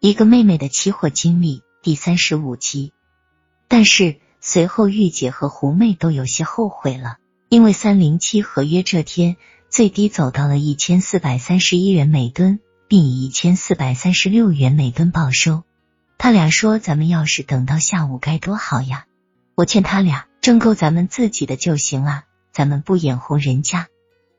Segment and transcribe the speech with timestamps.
[0.00, 2.92] 一个妹妹的期货经历第三十五集。
[3.66, 7.16] 但是随后玉姐和胡妹都有些后悔了，
[7.48, 9.36] 因为三零七合约这天
[9.68, 15.64] 最低走到了一千四百三十一元每吨，并以一千四百三十六元每吨报收。
[16.16, 19.06] 他俩说：“咱们要是等到下午该多好呀！
[19.56, 22.22] 我劝他俩挣够咱们自己的就行了，
[22.52, 23.88] 咱们不眼红人家。”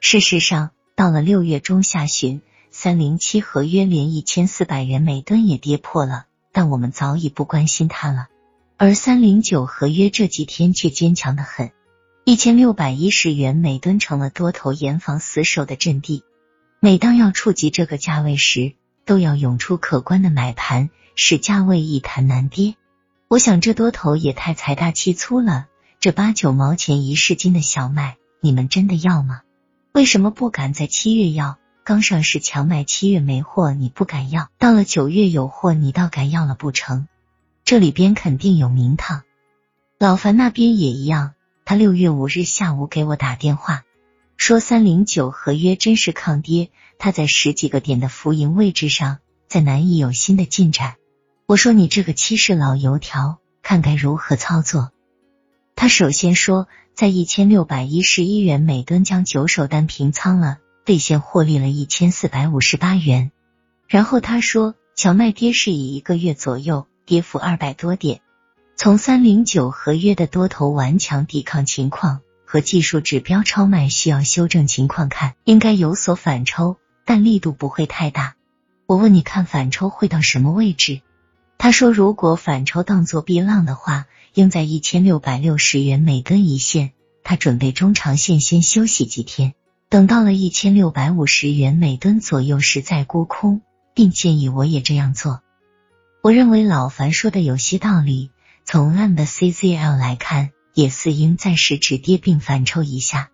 [0.00, 8.28] 事实上，到了六月中下旬，三零七合约连一千四百元每吨也跌破了，但我们早已不关心它了。
[8.76, 11.72] 而三零九合约这几天却坚强的很，
[12.24, 16.22] 一千六百一十元每吨成了多头严防死守的阵地。
[16.80, 20.90] 每当要触及这个价位时，都要涌出可观的买盘。
[21.18, 22.74] 使价位一弹难跌，
[23.28, 25.66] 我想这多头也太财大气粗了。
[25.98, 29.40] 这八九毛钱一市斤的小麦，你们真的要吗？
[29.92, 31.56] 为什么不敢在七月要？
[31.86, 37.06] 刚上市强卖，七月没货，你不敢要；到了九月有货，你倒敢要了不成？
[37.64, 39.22] 这里边肯定有名堂。
[39.96, 41.34] 老樊那边也一样，
[41.64, 43.84] 他六月五日下午给我打电话，
[44.36, 50.96] 说三零九合约真是抗跌，他在十几个点的浮盈位置上，再难以有新的进展。
[51.46, 54.90] 我说你这个七世老油条，看该如何操作？
[55.76, 63.32] 他首先说，在一千六百一十一元每吨将九手单平仓了，兑现获利了一千四百五十八元。
[63.88, 68.20] 然后他说，荞麦跌势以一个月左右，跌幅二百多点。
[68.76, 78.36] 从三零九合约的多头顽强抵抗情况和技术指标超卖需要修正情况看，应该有所反抽，但力度不会太大。
[78.86, 81.00] 我问你看反抽会到什么位置？
[81.58, 86.92] 他说：“如果反抽当做避浪的话，应在一千六百六十元每吨一线。
[87.24, 89.54] 他准备中长线先休息几天，
[89.88, 93.62] 等到了一千六百五十元每吨左右时再沽空，
[93.94, 95.42] 并建议我也这样做。
[96.22, 98.30] 我认为老樊说的有些道理。
[98.64, 103.30] 从 M 的 CZL 来看，也似应暂时止跌并反抽一下。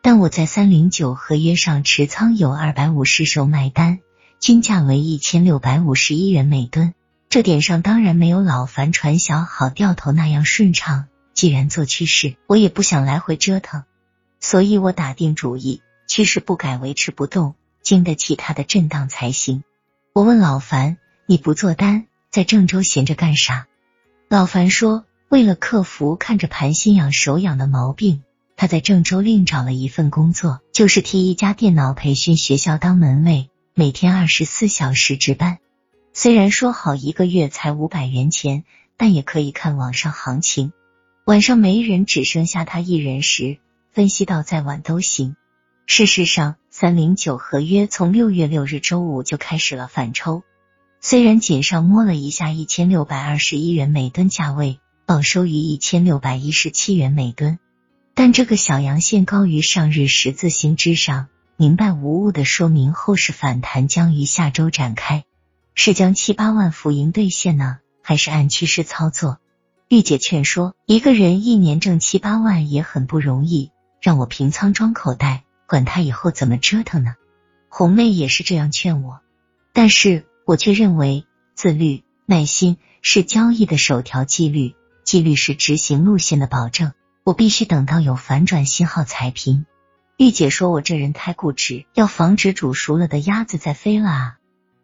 [0.00, 3.98] 但我在三零九合约上持仓有二百五十手买单，
[4.40, 6.94] 均价为一千六百五十一元每吨。”
[7.28, 11.04] 这点上当然没有老樊传小好掉头那样顺畅。
[11.34, 13.84] 既然做趋势，我也不想来回折腾，
[14.40, 19.64] 所以我打定主意，趋势不改，维持不动，经得起它的震荡才行。
[20.12, 23.66] 我问老樊：“你不做单，在郑州闲着干啥？”
[24.28, 28.22] 老樊说：“为了克服看着盘心痒手痒的毛病，
[28.56, 35.58] 他在郑州另找了一份工作，就是替一家电脑培训学校当门卫，每天二十四小时值班。”
[36.14, 38.64] 虽然说好一个月才五百元钱，
[38.98, 40.74] 但也可以看网上行情。
[41.24, 43.56] 晚上没人，只剩下他一人时，
[43.92, 45.36] 分析到再晚都行。
[45.86, 50.42] 事实上，三零九合约从六月六日周五就开始了反抽，
[51.00, 57.58] 虽然仅上摸了一下一千六百二十一元每吨价位，报收于一千六百一十七元每吨，
[58.14, 61.26] 但这个小阳线高于上日十字星之上，
[61.56, 65.24] 明白无误的说明后市反弹将于下周展开。
[65.74, 69.38] 是将七八万浮盈兑现呢，还是按趋势操作？
[69.88, 77.14] 玉姐劝说，一个人一年挣七八万也很不容易，让我平仓装口袋，管他以后怎么折腾呢？
[77.70, 79.22] 红妹也是这样劝我，
[79.72, 81.24] 但是我却认为
[81.54, 86.92] 自律、耐心是交易的首条纪律，纪律是执行路线的保证。
[87.24, 89.64] 我必须等到有反转信号才平。
[90.18, 94.36] 玉姐说我这人太固执，要防止煮熟了的鸭子再飞了啊。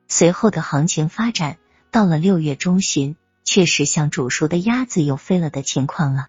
[0.07, 1.59] 随后的行情发展，
[1.91, 6.29] 到了六月中旬，确实像煮熟的鸭子又飞了的情况了。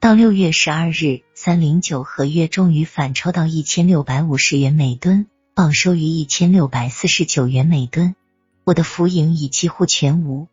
[0.00, 8.14] 到六月十二日，三零九合约终于反抽到一千六百五十元每吨，报收于一千六百四十九元每吨。
[8.62, 10.46] 我的浮盈已几乎全无。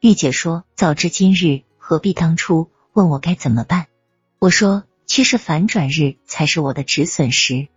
[0.00, 3.86] 玉姐说：“早知今日，何必当初？”问我该怎么办。
[4.38, 7.68] 我说：“趋势反转日才是我的止损时。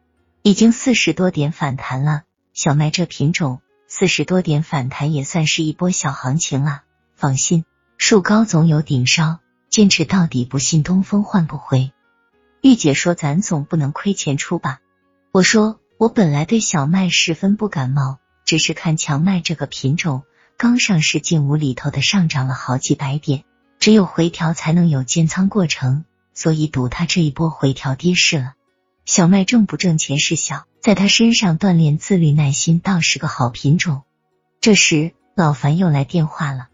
[0.41, 2.23] 已经四十多点反弹了，
[2.53, 6.81] 小麦这品种。”四十多点反弹也算是一波小行情了，
[7.15, 7.63] 放心，
[7.97, 9.39] 树高总有顶梢，
[9.73, 11.91] 坚持到底，不信东风换不回。
[12.61, 14.81] 玉姐说：“咱总不能亏钱出吧？”
[15.33, 20.21] 我说：“我本来对小麦十分不感冒，只是看强麦这个品种
[20.57, 23.45] 刚上市进屋里头的上涨了好几百点，
[23.79, 26.05] 只有回调才能有建仓过程，
[26.35, 28.53] 所以赌它这一波回调跌势了。
[29.05, 34.03] 小麦挣不挣钱是小。”在他身上锻炼自律耐心，倒是个好品种。
[34.61, 36.67] 这时，老樊又来电话了。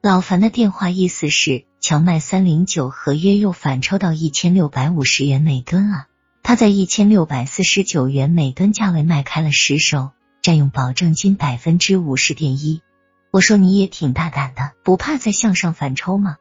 [0.00, 6.06] 老樊的电话意思是，荞麦三零九合约又反抽到一千六百五十元每吨啊！
[6.42, 10.10] 他在一千六百四十九元每吨价位卖开了十手，
[10.42, 12.82] 占用保证金百分之五十点一。
[13.30, 16.36] 我说你也挺大胆的，不怕再向上反抽吗？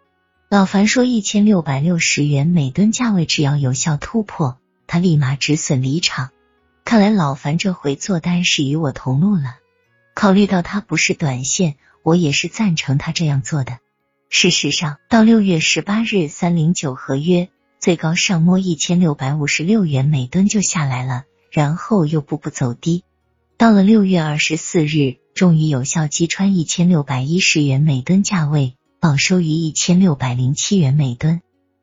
[0.49, 6.29] 老樊说一千六百六十元每吨价位只要有效突破，他立马止损离场。
[6.85, 9.57] 看来老樊这回做单是与我同路了。
[10.13, 13.79] 考虑到他不是短线，我也是赞成他这样做的。
[14.29, 17.49] 事实上，到六月十八日三零九合约
[17.79, 23.03] 最高上摸一千六百五十六元每吨就下来了，然后又步步走低。
[23.57, 31.41] 到了六月二十四日，终于有效击穿一千六百一十元每吨价位，报收于一千六百零七元每吨。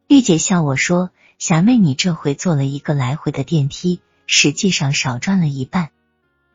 [0.08, 5.90] 玉姐笑我说：“霞妹，你这回做了一个来回的电梯，实际上少赚了一半。”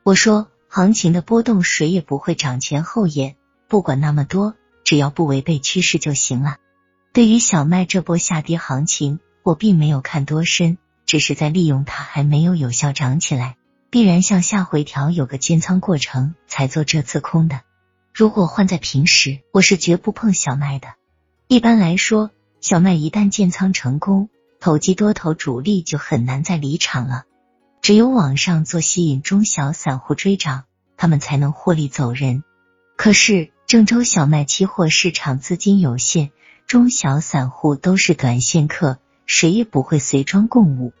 [0.04, 3.34] 我说：“行情的波动，谁也不会涨前后眼，
[3.66, 4.54] 不管那么多。”
[4.88, 6.56] 只要不违背趋势就行了。
[7.12, 13.58] 对于小麦这波下跌行情，我并没有看多深，只是在利用它还没有有效涨起来，
[13.90, 17.60] 必然向下回调有个建仓过程，才做这次空的。
[18.14, 20.88] 如果换在平时，我是绝不碰小麦的。
[21.48, 22.30] 一般来说，
[22.62, 27.24] 小麦一旦建仓成功，投机多头主力就很难再离场了。
[27.82, 30.64] 只有往上做吸引中小散户追涨，
[30.96, 32.42] 他们才能获利走人。
[32.96, 33.50] 可是。
[33.68, 36.30] 郑州小麦期货市场资金有限，
[36.66, 40.94] 中小散户都是短线客，谁也不会随庄共舞，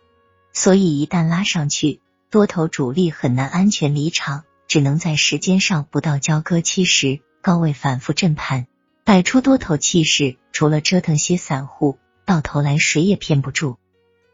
[0.52, 8.66] 所以一旦拉上去，多头主力很难安全离场，只能在时间上不到交割期时高位反复震盘，
[9.02, 10.36] 摆出多头气势。
[10.52, 13.78] 除了折腾些散户，到头来谁也骗不住。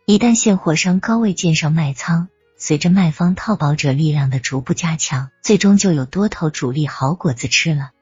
[0.07, 2.27] 一旦现货商高位建上卖仓，
[2.57, 7.93] 随着卖方套保者力量的逐步加强，最终就有多头主力好果子吃了。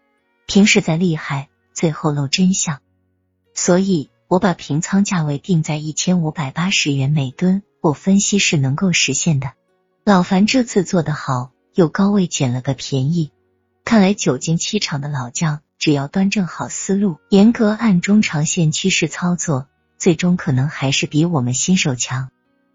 [0.47, 2.81] 平时再厉害，最后露真相。
[3.55, 9.53] 所以我把平仓价位定在一千五百八十元每吨，我分析是能够实现的。
[10.05, 13.31] 老樊这次做得好，又高位捡了个便宜。
[13.85, 19.69] 看来久经七场的老将，只要端正好思路，严格按中长线趋势操作，
[19.99, 22.31] 最终可能还是比我们新手强。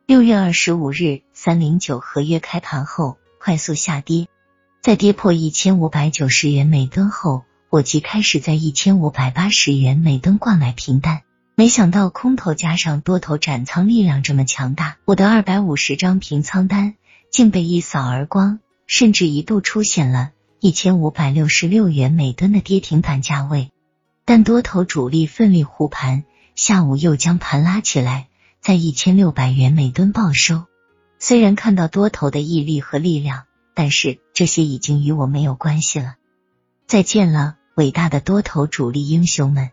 [0.06, 4.28] 六月二十五日，三零九合约开盘后快速下跌，
[4.82, 7.44] 在跌破一千五百九十元每吨后。
[7.70, 11.24] 我即开始在一千五百八十元每吨挂买平单，
[11.54, 16.96] 没想到空头加上多头斩仓力量这么强大，我的二百五十张平仓单
[17.30, 20.32] 竟被一扫而光，甚至一度出现了
[20.62, 23.70] 一千五百六十六元每吨的跌停板价位。
[24.24, 26.24] 但多头主力奋力护盘，
[26.56, 28.30] 下午又将盘拉起来，
[28.62, 30.64] 在一千六百元每吨报收。
[31.20, 33.44] 虽然看到多头的毅力和力量，
[33.76, 36.16] 但是这些已经与我没有关系了。
[36.88, 37.57] 再见了。
[37.78, 39.70] 伟大的多头主力英雄们。